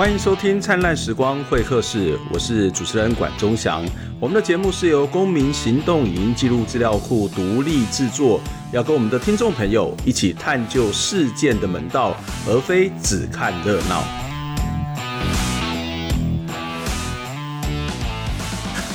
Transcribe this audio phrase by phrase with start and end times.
[0.00, 3.84] 欢迎收听《灿烂时光会客室》，我是主持人管中祥。
[4.18, 8.40] 我们的节目是由公民行动影音记录资料库独立制作，
[8.72, 12.16] 要跟我们的听众朋友一起探究事件的门道，
[12.48, 14.02] 而非只看热闹。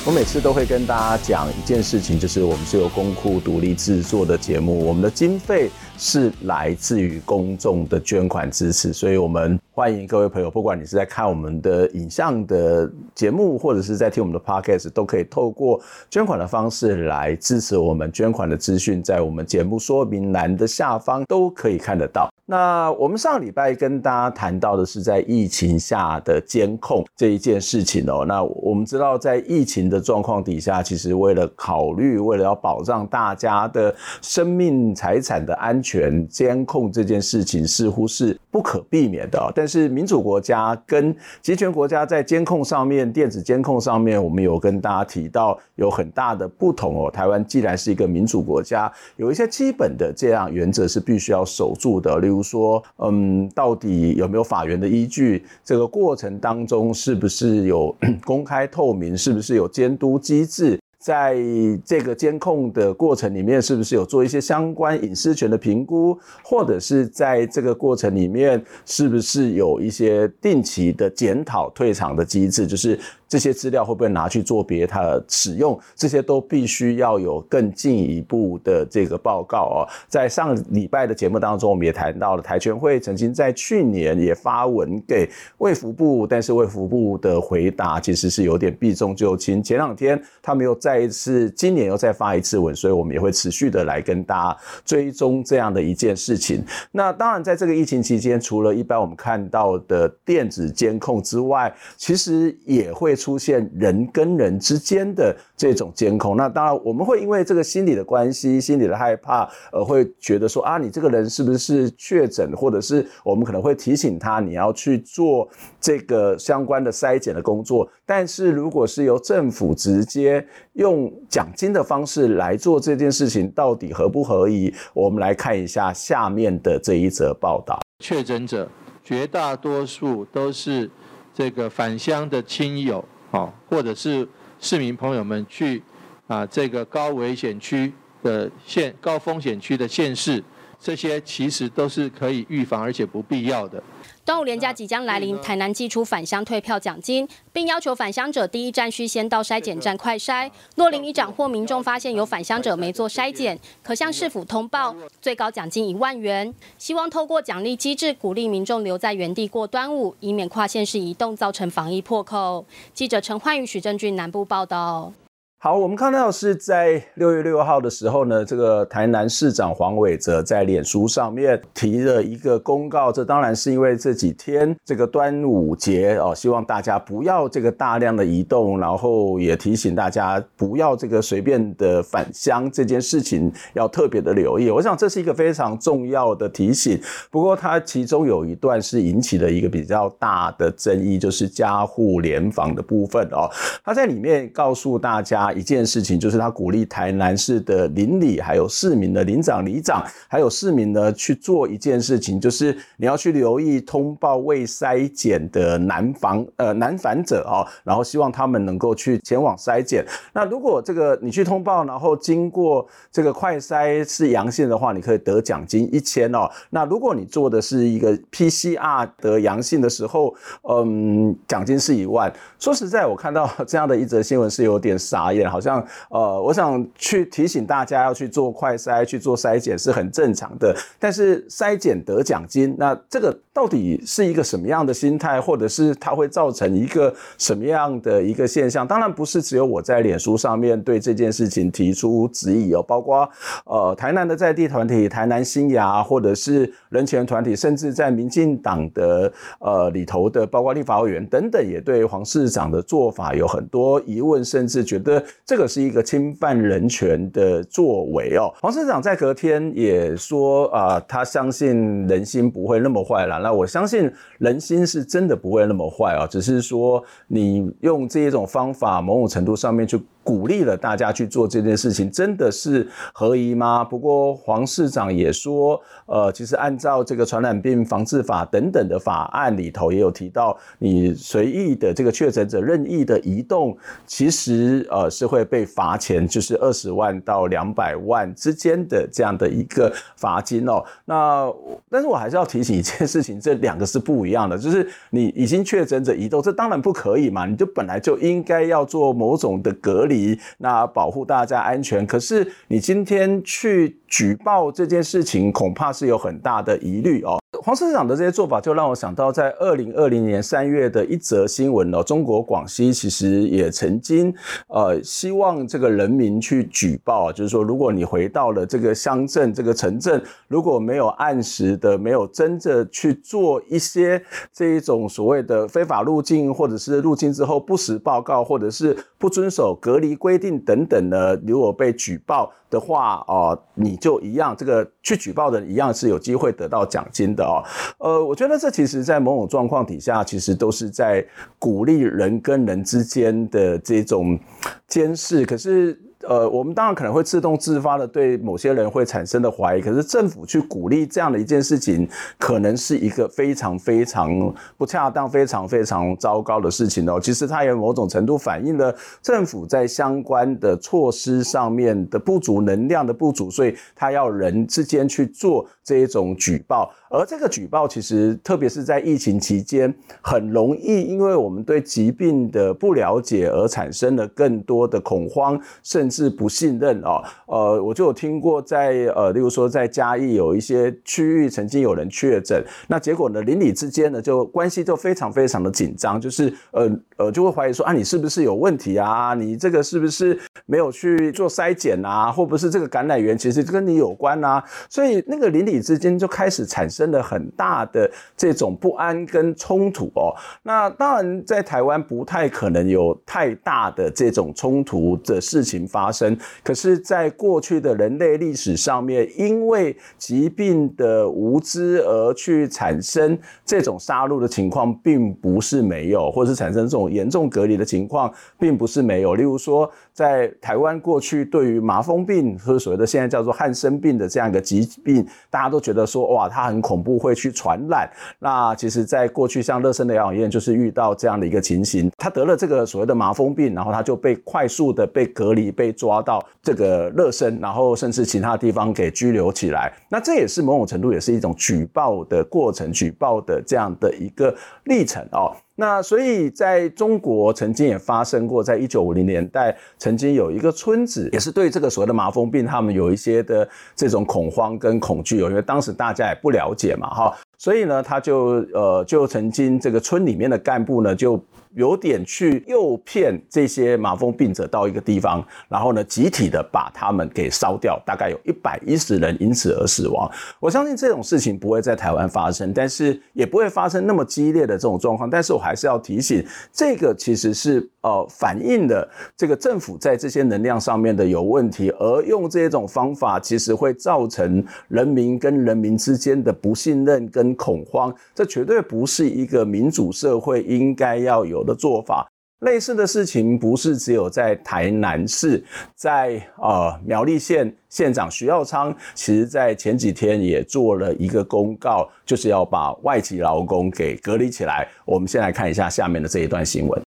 [0.04, 9.56] 我每次都会跟大家讲一件事情，就是我们是由公库独立制作的节目，我们的经费是来自于公众的捐款支持，所以我们。
[9.76, 18.10] 欢迎各位朋友，不管你是在看我们的影像的节目，或者是在听我们的 podcast，都可以透过捐款的方式来支持我们。
[18.10, 22.32] 捐款的资讯在我们节目说明栏的下方都可以看得到。
[22.48, 28.24] 那我们上礼拜跟大家谈到的是在疫情下的监控这一件事情哦。
[28.24, 39.50] 那我们知道，在疫情的状况底下，其实为了考虑，为了要保障大家的生命财产的安全，监控这件事情似乎是不可避免的哦。
[39.52, 47.10] 但是民主国家跟集权国家在监控上面，电子监控上面，我们有跟大家提到有很大的不同哦。
[47.10, 52.18] 台湾既然是一个民主国家，有一些基本的这样原则是必须要守住的。
[52.18, 55.44] 例如说，嗯，到底有没有法源的依据？
[55.64, 57.94] 这个过程当中是不是有
[58.24, 59.16] 公开透明？
[59.16, 60.78] 是不是有监督机制？
[61.06, 61.36] 在
[61.84, 72.66] 这个监控的过程里面，是不是有做一些相关隐私权的评估，或者是在这个过程里面，是不是有一些定期的检讨退场的机制？
[72.66, 72.98] 就是。
[73.28, 75.76] 这些资料会不会拿去做别他的使用？
[75.96, 79.88] 这些都必须要有更进一步的这个报告哦。
[80.06, 89.60] 在上礼拜的节目当中，我们也谈到了台权会曾经在去年也发文给卫福部，但是卫福部的回答其实是有点避重就轻。
[89.60, 96.64] 前两天他们又再一次，今年又再发一次文，所以我们也会持续的来跟大家追踪这样的一件事情。
[96.92, 103.15] 那当然，在这个疫情期间，除了一般我们看到的电子监控之外，其实也会。
[103.16, 115.48] 出现人跟人之间的这种监控，那当然我们会因为这个心理的关系、心理的害怕，而会觉得说啊，你这个人是不是确诊，或者是我们可能会提醒他你要去做
[115.80, 117.88] 这个相关的筛检的工作。
[118.04, 124.72] 但是如果是由政府直接用奖金的方式来做这件事情，到底合不合宜？
[124.92, 127.80] 我们来看一下下面的这一则报道。
[127.98, 128.68] 确诊者
[129.02, 130.90] 绝大多数都是
[131.36, 133.04] 这个返乡的亲友。
[133.32, 134.26] 啊，或者是
[134.60, 135.82] 市民朋友们去
[136.28, 137.92] 啊，这个高危险区
[138.22, 140.42] 的县、高风险区的县市，
[140.80, 143.82] 这些其实都是可以预防而且不必要的。
[144.24, 150.50] 端午连假即将来临，台南寄出返乡退票奖金，并要求返乡者第一站需先到筛检站快筛。
[150.74, 156.52] 若林里长或民众发现有返乡者没做筛检，可向市府通报，最高奖金一万元。
[156.76, 162.64] 希望透过奖励机制，鼓励民众留在原地过端午，以免跨县市移动造成防疫破口。
[162.92, 165.12] 记者陈焕宇、许正俊南部报道。
[165.58, 173.10] 好，我们看到是在六月六号的时候呢，这个台南市长黄伟哲在脸书上面提了一个公告。
[173.10, 184.70] 这当然是因为这几天这个端午节哦，希望大家不要这个大量的移动，然后也提醒大家不要这个随便的返乡这件事情要特别的留意。
[184.70, 187.00] 我想这是一个非常重要的提醒。
[187.30, 193.50] 不过它其中有一段是引起了一个比较大的争议，就是家户联防的部分哦。
[193.82, 195.45] 他在里面告诉大家。
[195.52, 210.04] 一件事情就是他鼓励台南市的邻里，还有市民的邻长、里长，还有市民呢去做一件事情，就是你要去留意通报未筛检的南访呃南返者啊，然后希望他们能够去前往筛检。
[210.32, 216.48] 那如果这个你去通报，然后经过这个快筛是阳性的话，你可以得奖金一千哦。
[216.70, 220.34] 那如果你做的是一个 PCR 得阳性的时候，
[220.68, 222.32] 嗯，奖金是一万。
[222.58, 225.50] 说实在，我看到这样的一则新闻是有点傻眼。
[225.50, 230.76] 好像呃，我想去提醒大家要去做快筛、去做筛检是很正常的。
[230.98, 238.86] 但是筛检得奖金，那这个到底是一个什么样的心态，或者是它会造成一个什么样的一个现象？
[238.86, 243.28] 当然不是只有我在脸书上面对这件事情提出质疑哦，包括
[243.64, 255.22] 呃台南的在地团体台南新芽，或者是人权团体，甚至在民进党的呃里头的，包括立法委员等等，也对黄市长的做法有很多疑问，甚至觉得。
[255.44, 258.52] 这个是一个侵犯人权的作为哦。
[258.60, 263.38] 黄市长在隔天也说啊、他相信人心不会那么坏啦。
[263.38, 272.84] 那我相信人心是真的不会那么坏哦，只是说你用这一种方法，某种程度上面去鼓励了大家去做这件事情，真的是
[273.14, 273.84] 合宜吗？
[273.84, 290.84] 不过黄市长也说，呃，其实按照这个传染病防治法等等的法案里头也有提到，你随意的这个确诊者任意的移动，其实呃是会被罚钱，就是二十万到两百万之间的这样的一个罚金哦。
[291.04, 291.48] 那
[291.88, 300.15] 但是我还是要提醒一件事情，这两个是不一样的，就是你已经确诊者移动，这当然不可以嘛，你就本来就应该要做某种的隔离。
[300.58, 307.38] 那保护大家安全，可是你今天去举报这件事情，恐怕是有很大的疑虑哦。
[307.66, 312.00] 黄市长的这些做法，就让我想到在二零二零年三月的一则新闻哦。
[312.00, 314.32] 中国广西其实也曾经
[314.68, 324.22] 呃希望这个人民去举报，就是说，如果你回到了这个乡镇、这个城镇，如果没有按时的、没有真的去做一些
[324.52, 337.62] 这一种所谓的非法入境，或者是入境之后不实报告，或者是不遵守隔离规定等等的，如果被举报的话，哦，你就一样，这个去举报的一样是有机会得到奖金的哦。
[337.98, 341.26] 呃，我觉得这其实在某种状况底下，其实都是在
[341.58, 344.38] 鼓励人跟人之间的这种
[344.86, 346.00] 监视，可是。
[346.22, 352.08] 呃，我们当然可能会自动自发的对某些人会产生的怀疑，可是政府去鼓励这样的一件事情，
[352.38, 357.20] 可能是一个非常非常不恰当、非常非常糟糕的事情哦。
[357.20, 366.90] 其实它也某种程度反映了政府在相关的措施上面的不足、能量的不足，所以他要人之间去做这一种举报。
[367.08, 377.22] 而这个举报其实，特别是在疫情期间，很容易因为我们对疾病的不了解而产生了更多的恐慌，甚甚至不信任啊。
[377.46, 389.32] 呃，我就有听过在呃，例如说在嘉义有一些区域曾经有人确诊，那结果呢，邻里之间呢就关系就非常非常的紧张，就是呃呃就会怀疑说啊，你是不是有问题啊？
[389.34, 392.30] 你这个是不是没有去做筛检啊？
[392.30, 394.62] 或不是这个感染源其实跟你有关啊？
[394.90, 397.06] 所以那个邻里之间就开始产生。
[397.06, 400.34] 了很大的这种不安跟冲突哦。
[400.64, 406.36] 那当然，在台湾不太可能有太大的这种冲突的事情发生。
[406.62, 419.34] 可是，在过去的人类历史上面，因为疾病的无知而去产生这种杀戮的情况，并不是没有，或是产生这种严重隔离的情况，并不是没有。
[419.34, 426.76] 例如说，在台湾过去对于麻风病，或者所谓的现在叫做汉生病的这样一个疾病，大家都觉得说，哇，它很。
[426.86, 428.08] 恐怖会去传染。
[428.38, 439.92] 那其实，在过去，像乐生的疗养院就是遇到这样的一个情形，他得了这个所谓的麻风病，然后他就被快速的被隔离，被被抓到这个热身，然后甚至其他地方给拘留起来。
[440.08, 444.52] 那这也是某种程度也是一种举报的过程，举报的这样的一个
[444.84, 445.54] 历程哦。
[445.76, 461.40] 那所以，在中国曾经也发生过，在一九五零年代，曾经有一个村子，也是对这个所谓的麻风病，他们有一些的这种恐慌跟恐惧哦，因为当时大家也不了解嘛，哈，所以呢，他就呃，就曾经这个村里面的干部呢，就。
[461.76, 470.30] 有点去诱骗这些麻风病者到一个地方，然后呢，集体的把他们给烧掉，大概有一百一十人因此而死亡。
[470.58, 475.28] 我相信这种事情不会在台湾发生，但是也不会发生那么激烈的这种状况。
[475.28, 476.42] 但是我还是要提醒，
[476.72, 479.06] 这个其实是呃反映了
[479.36, 488.14] 这个政府在这些能量上面的有问题，而用这种方法其实会造成人民跟人民之间的不信任跟恐慌。
[488.34, 492.26] 这绝对不是一个民主社会应该要有的做法，
[492.60, 495.62] 类似的事情不是只有在台南市，
[495.94, 504.88] 在呃苗栗县县长徐耀昌，其实在前几天也做了一个公告，就是要把外籍劳工给隔离起来。
[505.04, 507.05] 我们先来看一下下面的这一段新闻。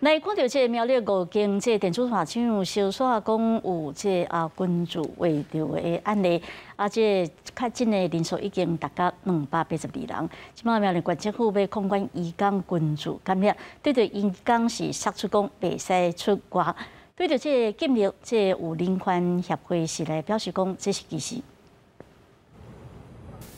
[0.00, 6.42] 来看到这苗栗五间这电子化厂烧煞讲有这啊群聚围着的案例，
[6.74, 10.30] 啊这确诊的人数已经达到两百八十二人。
[10.54, 16.74] 即马苗栗县政府要控管移工群聚感染，对着移工是杀出讲袂使出国，
[17.14, 21.36] 对着这建立这有人权协会是来表示讲这是其实。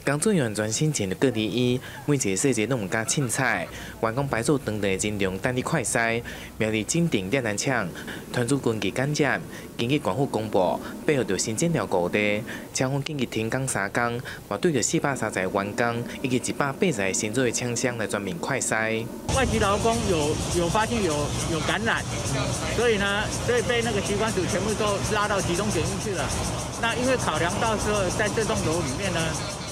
[0.04, 3.68] 工作人员专心前的各第一，每一个细节拢唔敢凊彩。
[4.00, 6.20] 员工排做当地人量等你快筛，
[6.58, 7.88] 苗栗镇定两难抢，
[8.32, 9.40] 团组军机赶接，
[9.78, 12.42] 经过官府公布，配合着新建寮高地，
[12.74, 19.06] 抢方经过停工三工，我对着四百三十员工以及一百八十个新做的枪箱来全面快筛。
[19.36, 21.14] 外籍劳工有有发现有
[21.52, 22.02] 有感染，
[22.76, 26.28] 所以呢，所以被那个机关组全部都拉到集中检疫去了。
[26.80, 29.20] 那因为考量到时候在这栋楼里面呢。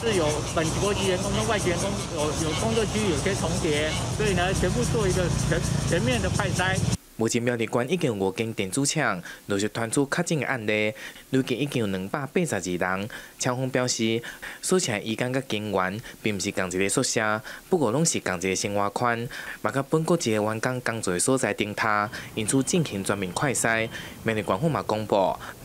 [0.01, 6.75] 是有本国籍员工跟外籍员工有有工作区域有些重叠，所以呢，全部做一个全全面的快筛。
[7.17, 10.95] 目前苗栗县已经有五间电子厂陆续传出确诊的案例，
[11.29, 12.61] 累计已经有两百八十二
[12.97, 13.09] 人。
[13.39, 14.23] 厂方表示，
[14.63, 19.29] 所请的移工甲警员并不是同一个宿舍，不过拢是同一个生活圈，
[19.61, 23.87] 嘛甲本国籍的员工工作的所在顶塔，因此进行全面快筛。
[24.23, 25.15] 苗栗县府嘛公布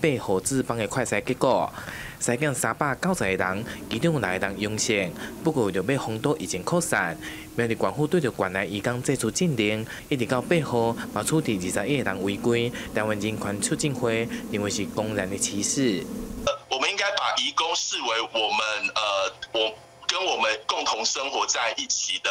[0.02, 1.72] 八号至邦的快筛结果，
[2.20, 7.18] 筛检三百九十个人，其中有六个人阳性，不过为了要封堵疫情扩散，
[7.56, 12.72] 苗栗县府对着县内移工祭出禁令，一直到八号嘛处理二十一个人违规。
[12.94, 16.04] 台湾人权促进会认为是公然的歧视。
[16.70, 18.60] 我们应该把移工视为我们
[18.96, 19.74] 呃，我
[20.08, 22.30] 跟我们共同生活在一起的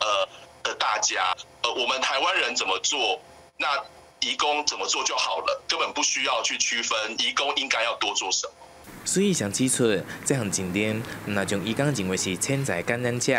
[0.00, 0.28] 呃
[0.62, 1.34] 的大家。
[1.62, 3.20] 呃，我们台湾人怎么做，
[3.56, 3.68] 那
[4.20, 8.52] 移工怎么做就好了，根本不需要去区分移工应该要多做什么。
[9.04, 9.84] 所以想指出，
[10.24, 13.32] 这项禁令，那将医工认为是潜在感染者，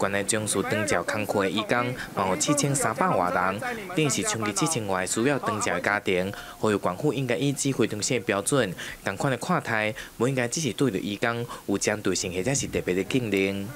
[0.00, 3.60] 原来将属长照康课的医工，还有七千三百多人，
[3.96, 6.30] 等于是冲击七千外需要长照的家庭。
[6.58, 8.70] 呼吁政府应该以指挥中心的标准，
[9.02, 13.66] 同款的看待，不应该只是对着医工有针对性或者是特别的禁令。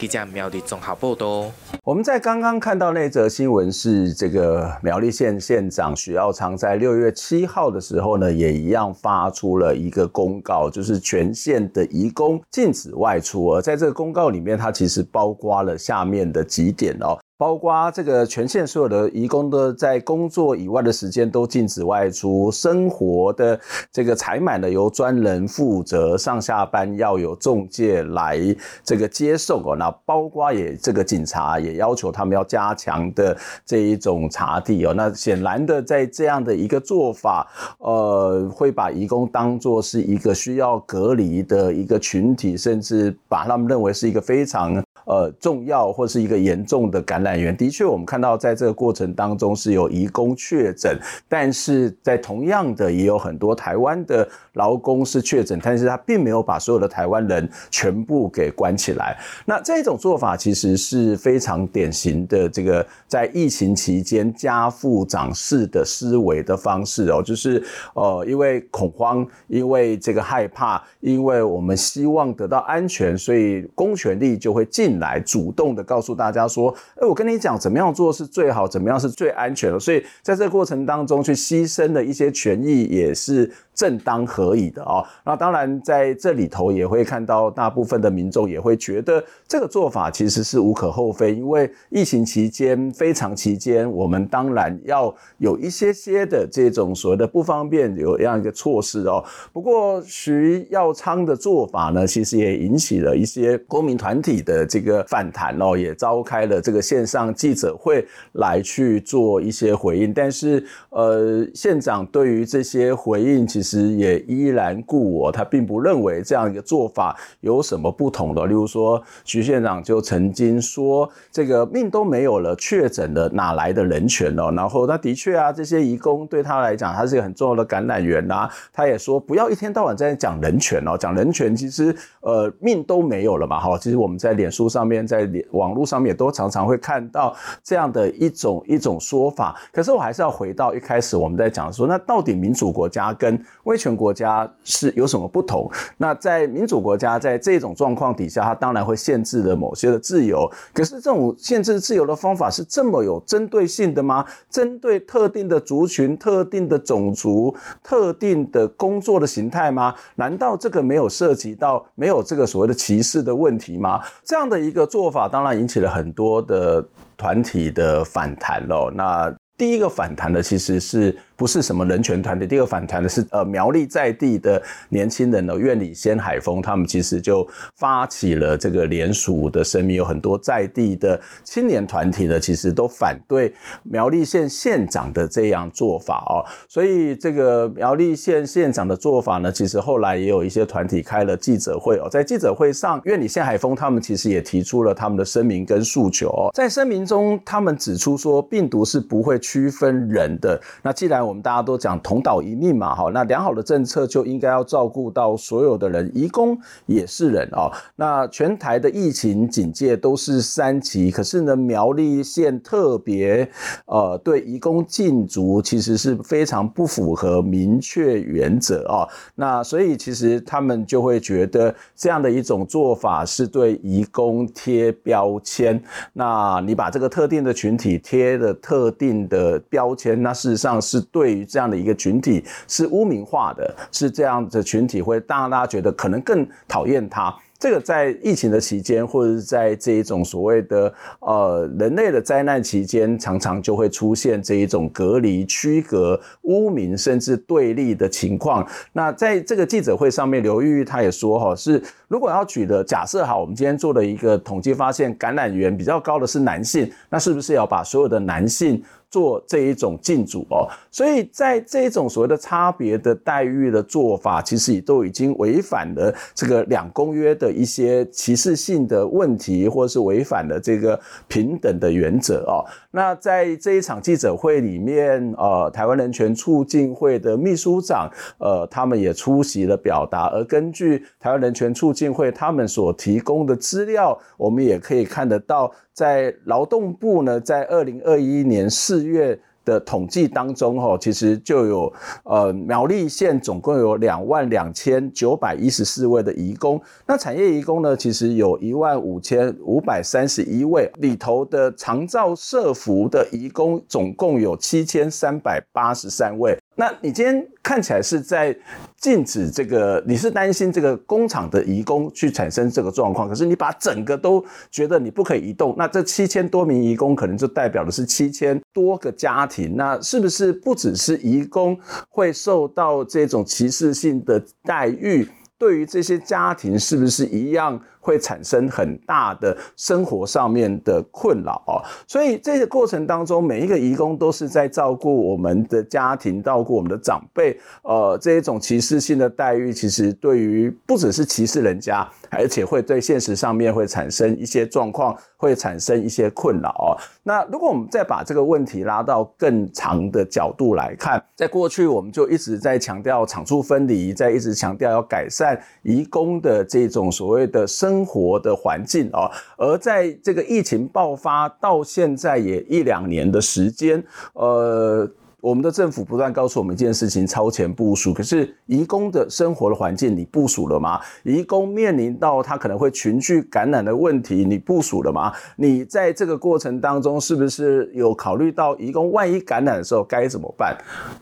[0.00, 1.52] 记者苗栗综合报道。
[1.84, 13.44] 我们在刚刚看到那则新闻，是这个苗栗县县长许耀昌在六月七号的时候呢，也一样发出了一个公告，就是全县的移工禁止外出。
[13.48, 17.18] 而在这个公告里面，它其实包括了下面的几点哦。
[17.40, 23.58] 包括这个全县所有的移工的在工作以外的时间都禁止外出，生活的
[23.90, 28.38] 这个采买呢由专人负责，上下班要有中介来
[28.84, 29.74] 这个接送哦。
[29.74, 34.92] 那包括也这个警察也要求他们要加强的这一种查地哦。
[34.94, 44.84] 那显然的在这样的一个做法，呃，会把移工当作是一个需要隔离的一个群体，甚至把他们认为是一个非常。
[45.10, 50.96] 呃，重要或是一个严重的感染源，的确，我们看到在这个过程当中是有移工确诊，
[51.28, 59.18] 但是在同样的也有很多台湾的劳工是确诊，但是他并没有把所有的台湾人全部给关起来。
[59.44, 67.60] 那这种做法其实是非常典型的这个在疫情期间家父长势的思维的方式哦，就是
[67.94, 74.99] 呃，因为恐慌，因为这个害怕，因为我们希望得到安全，所以公权力就会进。
[75.00, 79.80] 来主动的告诉大家说，哎，我跟你讲，怎么样做是最好，怎么样是最安全的。
[79.80, 85.04] 所以在这个过程当中，去牺牲的一些权益也是正当合理的哦。
[85.24, 99.24] 那当然在这里头也会看到，大部分的民众也会觉得这个做法其实是无可厚非，因为疫情期间非常期间，我们当然要有一些些的这种所谓的不方便，有这样一个措施哦。
[99.52, 104.89] 不过徐耀昌的做法呢，其实也引起了一些公民团体的这个。
[104.90, 118.46] 的反弹哦，也召开了这个线上记者会来去做一些回应，但是呃，县长对于这些回应其实也依然故我，他并不认为这样一个做法有什么不同的。
[118.46, 124.50] 例如说，徐县长就曾经说，这个命都没有了，确诊了哪来的人权哦？
[124.56, 133.60] 然后他的确啊，这些移工对他来讲，他是一个很重要的感染源呐、他也说，不要一天到晚在讲人权哦，讲人权其实呃命都没有了嘛。
[133.60, 134.69] 好，其实我们在脸书。
[134.70, 145.68] 上面在网络上面也都常常会看到这样的一种一种说法，可是我还是要回到一开始我们在讲说，那到底民主国家跟威权国家是有什么不同？
[145.96, 150.48] 那在民主国家，在这种状况底下，它当然会限制了某些的自由。
[150.72, 154.24] 可是这种限制自由的方法是这么有针对性的吗？
[154.48, 159.92] 针对特定的族群、特定的种族、特定的工作的形态吗？
[160.14, 164.00] 难道这个没有涉及到没有这个所谓的歧视的问题吗？
[164.22, 164.59] 这样的。
[164.60, 166.86] 一个做法当然引起了很多的
[167.16, 168.90] 团体的反弹喽。
[168.94, 171.16] 那第一个反弹的其实是。
[171.40, 183.54] 不是什么人权团体，第二个反弹的是呃苗栗在地的年轻人呢，苑里鲜海峰，他们其实就发起了这个联署的声明，有很多在地的青年团体呢，其实都反对
[183.84, 186.44] 苗栗县县长的这样做法哦。
[186.68, 200.60] 所以这个苗栗县县长的做法呢，其实后来也有一些团体开了记者会哦，在记者会上，苑里县海峰他们其实也提出了他们的声明跟诉求哦，在声明中，他们指出说，病毒是不会区分人的。
[200.82, 207.70] 那既然我我们大家都讲同岛一命嘛，哈，那良好的政策就应该要照顾到所有的人，移工也是人哦。
[207.94, 213.48] 那全台的疫情警戒都是三级，可是呢，苗栗县特别
[213.86, 219.08] 呃对移工禁足，其实是非常不符合明确原则哦。
[219.36, 225.80] 那所以其实他们就会觉得这样的一种做法是对移工贴标签。
[226.12, 237.36] 那你把这个特定的群体贴了特定的标签，那事实上是对对于这样的一个群体是污名化的，是这样的群体会让大家觉得可能更讨厌他。
[237.58, 248.66] 这个在疫情的期间，或者是在这一种所谓的呃人类的灾难期间，常常就会出现这一种隔离、区隔、污名甚至对立的情况。
[248.94, 272.64] 那在这个记者会上面，刘玉玉他也说哈，是如果要举的假设哈，我们今天做了一个统计，发现感染源比较高的是男性，那是不是要把所有的男性做这一种禁足哦，所以在这种所谓的差别的待遇的做法，其实也都已经违反了这个两公约的一些歧视性的问题，或是违反了这个平等的原则哦。
[272.92, 280.26] 那在这一场记者会里面，呃，台湾人权促进会的秘书长，呃，他们也出席了表达。
[280.30, 285.72] 而根据台湾人权促进会他们所提供的资料，我们也可以看得到。
[285.92, 291.92] 在劳动部呢，在二零二一年四月的统计当中，哈，其实就有
[292.24, 306.58] 呃苗栗县总共有两万两千九百一十四位的移工，那产业移工呢，其实有一万五千五百三十一位，里头的长照社服的移工总共有七千三百八十三位。
[306.80, 308.56] 那你今天看起来是在
[308.96, 325.28] 禁止这个，你是担心这个工厂的移工去产生这个状况，可是你把整个都觉得你不可以移动，那这七千多名移工可能就代表的是七千多个家庭，那是不是不只是移工会受到这种歧视性的待遇？
[325.58, 327.78] 对于这些家庭，是不是一样？
[328.00, 337.58] 会产生很大的生活上面的困扰哦，所以这个过程当中，每一个移工都是在照顾我们的家庭，照顾我们的长辈。
[337.82, 346.96] 呃，这一种歧视性的待遇，其实对于不只是歧视人家，而且会对现实上面会产生一些状况，会产生一些困扰哦。
[347.22, 357.89] 那如果我们再把这个问题拉到更长的角度来看，在过去我们就一直在强调场处分离，在一直强调要改善移工的这种所谓的生。
[357.90, 364.00] 生活的环境啊，而在这个疫情爆发到现在也一两年的时间，
[364.34, 365.10] 呃。
[365.40, 368.12] 我们的政府不断告诉我们一件事情：超前部署。
[368.12, 371.00] 可是，移工的生活的环境你部署了吗？
[371.22, 375.32] 移工面临到他可能会群聚感染的问题，你部署了吗？
[375.56, 380.76] 你在这个过程当中，是不是有考虑到移工万一感染的时候该怎么办？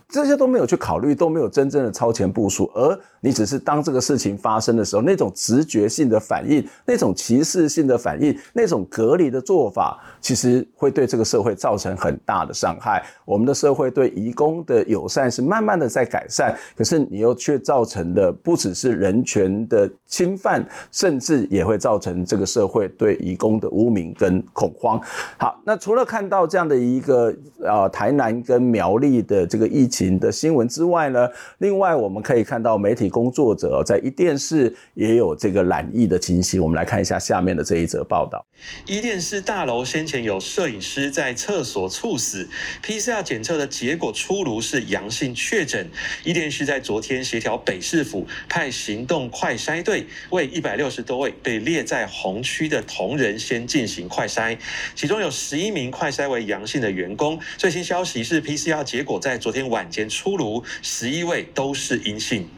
[0.08, 13.04] 这些都没有去考虑，都没有真正的超前部署，而你只是当这个事情发生的时候，那种直觉性的反应，那种歧视性的反应，那种隔离的做法，其实会对这个社会造成很大的伤害。
[13.24, 24.98] 我们的社会对移工的友善是慢慢的在改善，可是你又却造成的不只是人权的侵犯，甚至也会造成这个社会对移工的污名跟恐慌。
[25.36, 36.62] 好，那除了看到这样的一个呃台南跟苗栗的这个疫情的新闻之外呢，另外我们可以看到媒体工作者在一电视也有这个染疫的情形。
[36.62, 38.42] 我们来看一下下面的这一则报道：
[38.86, 42.48] 一电视大楼先前有摄影师在厕所猝死
[42.82, 43.97] ，PCR 检测的结。
[43.98, 45.90] 果出炉是阳性确诊，
[46.24, 54.56] 伊甸市在昨天协调北市府派行动快筛队，为一百六十多位被列在红区的同仁先进行快筛，
[54.94, 57.38] 其中有十一名快筛为阳性的员工。
[57.56, 62.48] 最新消息是 PCR 结果在昨天晚间出炉，十一位都是阴性。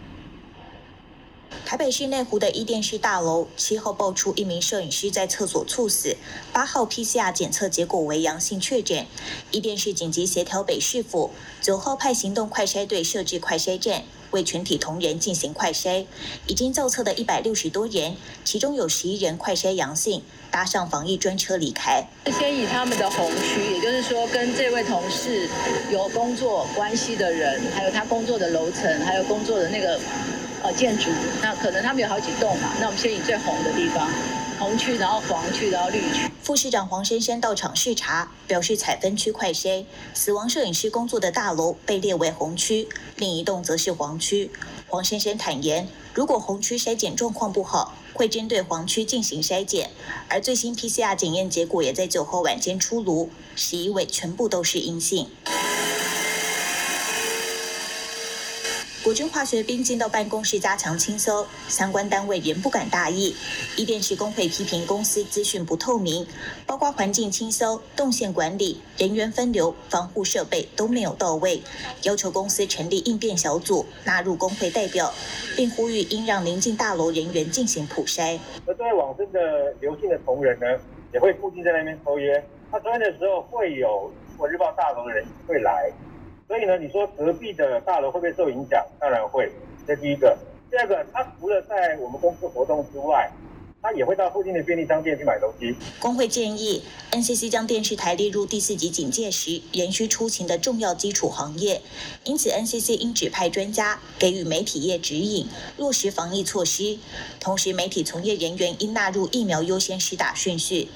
[1.71, 6.17] 台北市内湖的伊电视大楼，七号爆出一名摄影师在厕所猝死，
[6.53, 9.07] 八号 PCR 检测结果为阳性确诊。
[9.53, 11.31] 伊电视紧急协调北市府，
[11.61, 14.03] 九号派行动快筛队设置快筛站，
[14.33, 16.07] 为全体同仁进行快筛。
[16.49, 22.05] 已经造册的一百六十多人，其中有十一人快筛阳性，搭上防疫专车离开。
[22.37, 25.49] 先以他们的红区，也就是说跟这位同事
[25.93, 30.01] 有工作关系的人，还有他工作的楼层，还有工作的那个。
[30.63, 34.11] 呃，建筑，那可能他们有好几栋嘛，那我们先以最红的地方，
[34.59, 36.31] 红区，然后黄区，然后绿区。
[36.43, 44.51] 副市长黄珊珊到场视察，表示采分区快筛，死亡摄影师工作的大楼被列为红区，另一栋则是黄区。
[44.87, 49.91] 黄珊珊坦言，如果红区筛检状况不好，会针对黄区进行筛检。
[50.29, 55.29] 而最新 PCR 检验结果也在九号晚间出炉，十一位全部都是阴性。
[59.11, 63.35] 国军化学兵进到办公室加强清搜，相关单位仍不敢大意。
[63.77, 66.25] 伊电视工会批评公司资讯不透明，
[66.65, 71.61] 包括环境清搜、动线管理、人员分流、防护设备都没有到位，
[72.05, 75.13] 要求公司成立应变小组，纳入工会代表，
[75.57, 78.39] 并呼吁应让临近大楼人员进行普筛。
[78.65, 80.67] 而作为往生的刘姓的同仁呢，
[81.13, 84.09] 也会附近在那边抽烟，他抽烟的时候会有
[84.47, 85.91] 《日报》大楼的人会来。
[86.51, 88.85] 所以呢，你说隔壁的大楼会不会受影响？
[88.99, 89.49] 当然会。
[89.87, 90.37] 这第一个，
[90.69, 93.31] 第二个，他除了在我们公司活动之外，
[93.81, 95.77] 他也会到附近的便利商店去买东西。
[96.01, 96.83] 工会建议
[97.13, 101.83] NCC 将电视台列入第四级警戒时仍需出勤的重要基础行业，
[102.25, 106.99] 因此 NCC 应指派专家给予媒体业指引，落实防疫措施。
[107.39, 110.89] 同时，媒体从业人员应纳入疫苗优先施打顺序。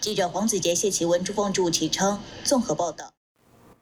[0.00, 3.15] 记者黄子杰、谢奇文、朱凤柱启称综合报道。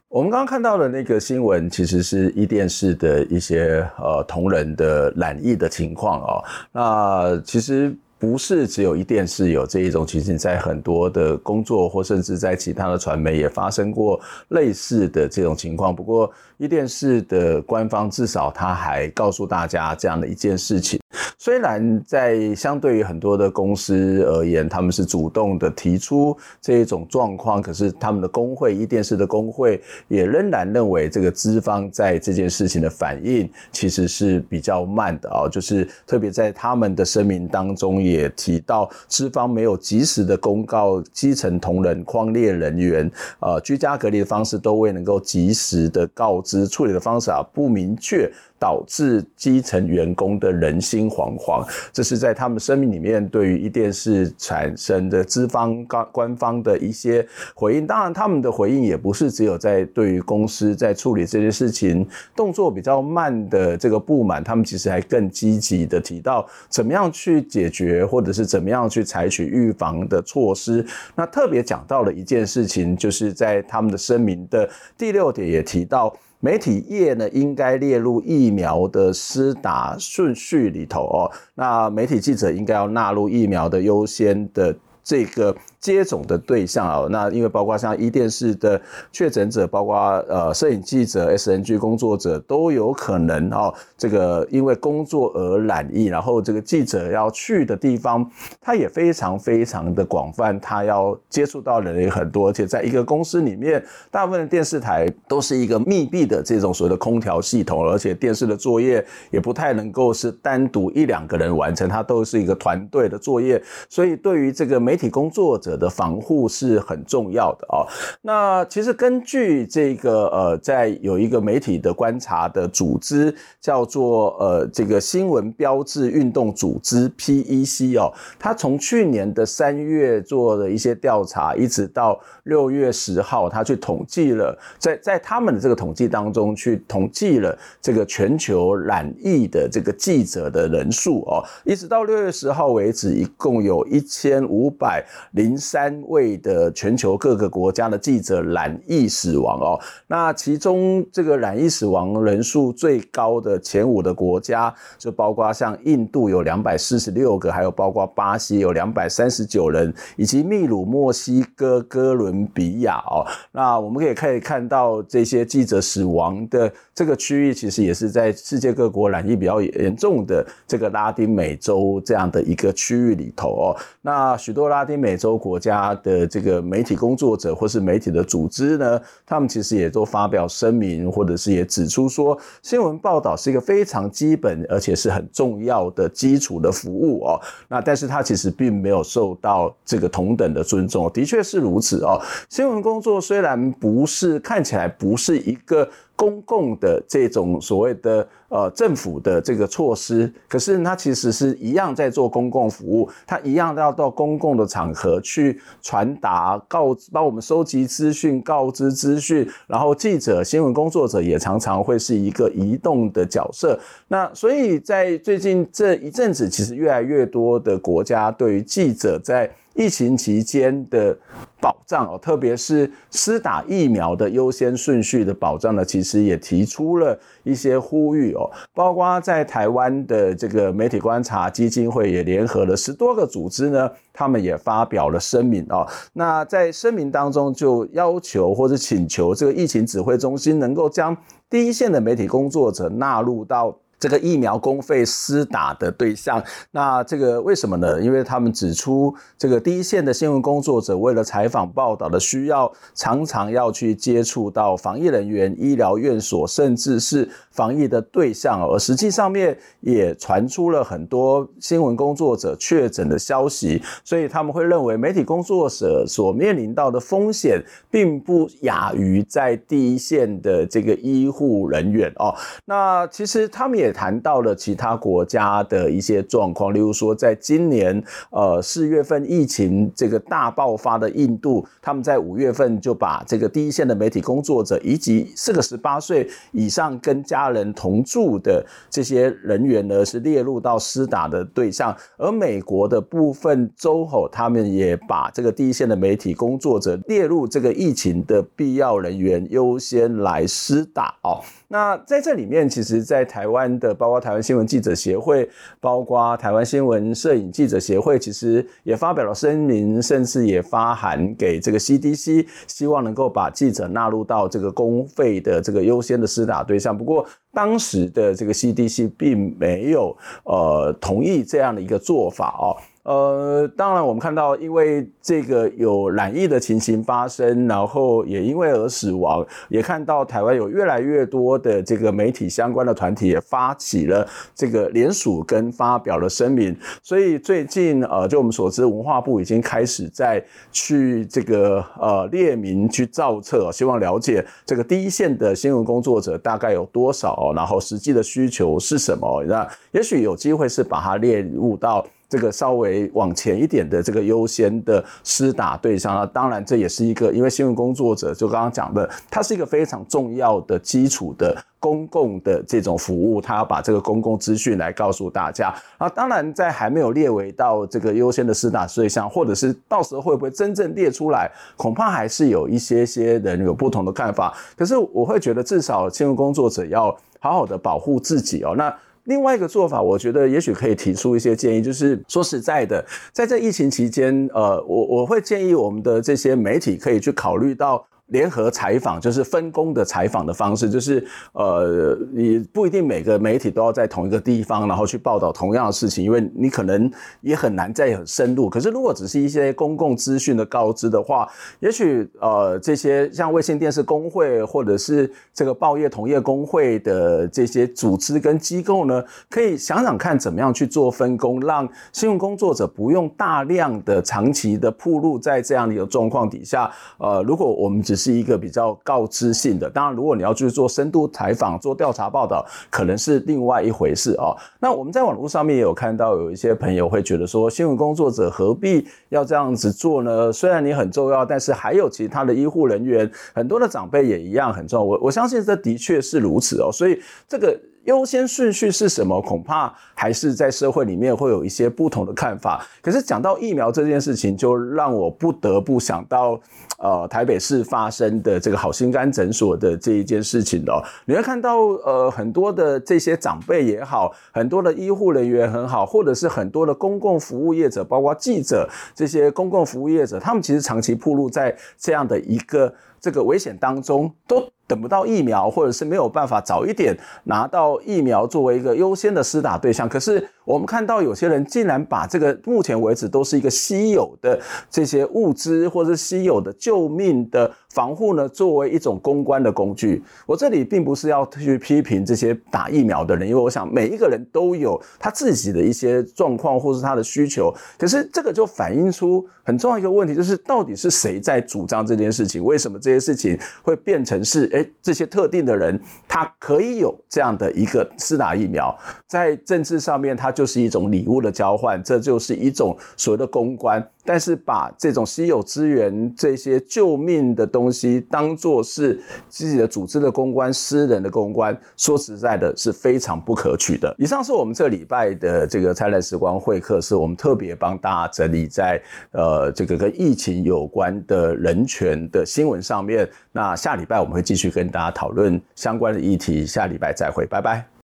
[0.09, 6.43] 我们刚刚看到的那个新闻，其实是伊电视的一些呃同仁的染疫的情况哦。
[6.71, 15.93] 那其实不是只有伊电视有这一种情形，在很多的工作或甚至在其他的传媒也发生过类似的这种情况。
[15.93, 20.99] 不过伊电视的官方至少他还告诉大家这样的一件事情。
[21.45, 48.27] 虽然在相对于很多的公司而言，他们是主动的提出这一种状况，可是他们的工会，伊电视的工会也仍然认为这个资方在这件事情的反应其实是比较慢的啊，就是特别在他们的声明当中也提到，资方没有及时的公告基层同仁、矿列人员呃居家隔离的方式都未能够及时的告知，处理的方式啊不明确。
[48.65, 57.23] 导致基层员工的人心惶惶，这是在他们声明里面对于一电视产生的资方官官方的一些
[57.53, 57.85] 回应。
[57.85, 70.83] 当然，他们的回应也不是只有在对于公司在处理这件事情动作比较慢的这个不满，他们其实还更积极的提到怎么样去解决，或者是怎么样去采取预防的措施。
[71.13, 76.11] 那特别讲到了一件事情，就是在他们的声明的第六点也提到。
[76.45, 81.31] 媒体业呢，应该列入疫苗的施打顺序里头哦。
[81.55, 85.55] 那媒体记者应该要纳入疫苗的优先的这个。
[85.85, 89.95] 接种的对象啊，那因为包括像伊电视的确诊者，包括
[90.27, 98.27] 呃摄影记者、SNG 工作者都有可能哦，这个因为工作而染疫，然后这个记者要去的地方，
[98.59, 115.74] 他也非常非常的广泛，他要接触到的人也很多，而且在一个公司里面，大部分的电视台都是一个密闭的这种所谓的空调系统，而且电视的作业也不太能够是单独一两个人完成，它都是一个团队的作业，所以对于这个媒体工作者。
[115.75, 117.85] 的防护是很重要的哦。
[118.21, 145.55] 那其实根据这个呃，在有一个媒体的观察的组织叫做呃这个新闻标志运动组织 PEC 哦，他从去年的三月做了一些调查，一直到六月十号，他去统计了，在在他们的这个统计当中去统计了这个全球染疫的这个记者的人数哦，一直到六月十号为止，一共有一千五百零。
[145.65, 163.25] 三位的全球各个国家的记者染疫死亡哦，那其中这个染疫死亡人数最高的前五的国家，就包括像印度有两百四十六个，还有包括巴西有两百三十九人，以及秘鲁、墨西哥、哥伦比亚哦。
[163.51, 173.75] 那我们可以可以看到这些记者死亡的这个区域，其实也是在世界各国染疫比较严重的这个拉丁美洲这样的一个区域里头哦。
[174.03, 175.39] 那许多拉丁美洲。
[175.45, 187.39] 国家的这个媒体工作者或是媒体的组织呢，他们其实也都发表声明，或者是也指出说，新闻报道是一个非常基本而且是很重要的基础的服务哦。
[187.67, 192.19] 那但是它其实并没有受到这个同等的尊重，的确是如此哦。
[192.49, 195.87] 新闻工作虽然不是看起来不是一个。
[196.15, 213.77] 公共的这种所谓的呃政府的这个措施，可是它其实是一样在做公共服务，它一样要到公共的场合去传达、告帮我们收集资讯、告知资讯，然后记者、新闻工作者也常常会是一个移动的角色。
[214.07, 221.15] 那所以在最近这一阵子，其实越来越多的国家对于记者在疫情期间的
[221.61, 235.85] 保障哦，特别是施打疫苗的优先顺序的保障呢，其实也提出了一些呼吁哦，包括在台湾的这个媒体观察基金会也联合了十多个组织呢，他们也发表了声明哦。
[236.13, 241.15] 那在声明当中就要求或者请求这个疫情指挥中心能够将
[241.49, 243.77] 第一线的媒体工作者纳入到。
[243.97, 247.99] 这个疫苗公费施打的对象，那这个为什么呢？
[248.01, 272.35] 因为他们指出，这个第一线的新闻工作者为了采访报道的需要，常常要去接触到防疫人员、医疗院所，甚至是防疫的对象，而实际上面也传出了很多新闻工作者确诊的消息，所以他们会认为媒体工作者所面临到的风险，并不亚于在第一线的这个医护人员哦。
[272.65, 273.84] 那其实他们也。
[273.85, 291.95] 也谈到了其他国家的一些状况，例如说，在今年呃四月份疫情这个大爆发的印度，他们在五月份就把这个第一线的媒体工作者以及四个十八岁以上跟家人同住的这些人员呢，是列入到施打的对象。
[292.17, 301.41] 而美国的部分州吼，他们也把这个第一线的媒体工作者列入这个疫情的必要人员优先来施打哦。
[301.67, 305.49] 那在这里面，其实，在台湾的包括台湾新闻记者协会，
[305.79, 316.95] 包括台湾新闻摄影记者协会，其实也发表了声明，甚至也发函给这个 CDC，希望能够把记者纳入到这个公费的这个优先的施打对象。
[316.95, 317.25] 不过，
[317.55, 322.75] 当时的这个 CDC 并没有呃同意这样的一个做法哦。
[323.05, 352.05] 呃，当然，我们看到，因为这个有染疫的情形发生，然后也因为而死亡，也看到台湾有越来越多的这个媒体相关的团体也发起了这个联署跟发表了声明，所以最近呃，就我们所知，文化部已经开始在去这个呃列名去造册，希望了解这个第一线的新闻工作者大概有多少，然后实际的需求是什么，那也许有机会是把它列入到。
[352.27, 365.73] 这个稍微往前一点的这个优先的施打对象，那当然这也是一个，因为新闻工作者就刚刚讲的，它是一个非常重要的基础的公共的这种服务，它要把这个公共资讯来告诉大家。
[365.97, 374.53] 啊，当然在还没有列为到这个优先的施打对象，或者是到时候会不会真正列出来，恐怕还是有一些些人有不同的看法。
[374.75, 378.73] 可是我会觉得，至少新闻工作者要好好的保护自己哦。
[378.75, 378.93] 那。
[379.25, 388.05] 另外一个做法，我觉得也许可以提出一些建议，就是说实在的，在这疫情期间，呃，我我会建议我们的这些媒体可以去考虑到。
[388.27, 397.09] 联合采访就是分工的采访的方式，就是呃，你不一定每个媒体都要在同一个地方，然后去报道同样的事情，因为你可能
[397.41, 398.67] 也很难再很深入。
[398.67, 401.47] 可是如果只是一些公共资讯的告知的话，
[401.79, 416.91] 也许呃，这些像卫星电视工会或者是这个报业同业工会的这些组织跟机构呢，可以想想看怎么样去做分工，让新闻工作者不用大量的长期的铺路在这样的一个状况底下。
[417.19, 424.55] 呃，如果我们只是一个比较告知性的，当然，如果你要去做深度采访、做调查报道，可能是另外一回事哦。
[424.79, 430.51] 那我们在网络上面也有看到，有一些朋友会觉得说，新闻工作者何必要这样子做呢？
[430.51, 435.03] 虽然你很重要，但是还有其他的医护人员，很多的长辈也一样很重要。
[435.03, 436.91] 我我相信这的确是如此哦。
[436.91, 437.77] 所以这个。
[438.05, 439.41] 优先顺序是什么？
[439.41, 442.85] 恐怕还是在社会里面会有一些不同的看法。
[443.01, 446.61] 可是讲到疫苗这件事情，就让我不得不想到，
[447.05, 450.99] 呃，台北市发生的这个好心肝诊所的这一件事情哦。
[451.25, 462.91] 你会看到，呃，很多的这些长辈也好，很多的医护人员很好，或者是很多的公共服务业者，包括记者这些公共服务业者，他们其实长期暴露在这样的一个
[463.21, 464.63] 这个危险当中，都。
[464.87, 470.47] 等不到疫苗，或者是没有办法早一点拿到疫苗作为一个优先的施打对象，可是。
[470.65, 480.21] 我们看到有些人竟然把这个目前为止都是一个稀有的这些物资，或者是稀有的救命的防护呢，作为一种公关的工具。
[480.45, 487.73] 我这里并不是要去批评这些打疫苗的人，因为我想每一个人都有他自己的一些状况或是他的需求。
[487.97, 492.63] 可是这个就反映出很重要一个问题，就是到底是谁在主张这件事情？
[492.63, 500.55] 为什么这些事情会变成是诶这些特定的人他可以有这样的一个施打疫苗，在政治上面它。
[500.55, 504.01] 就是一种礼物的交换，这就是一种所谓的公关。
[504.23, 514.15] 但是把这种稀有资源、这些救命的东东西当做是自己的组织的公关、私人的公关，说实在的，是非常不可取的。
[514.17, 518.99] 以上是我们这礼拜的这个灿烂时光会客室，是我们特别帮大家整理在
[519.31, 523.29] 呃这个跟疫情有关的人权的新闻上面。
[523.51, 527.94] 那下礼拜我们会继续跟大家讨论相关的议题，下礼拜再会，拜拜。